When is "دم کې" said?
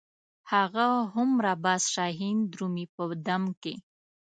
3.27-3.73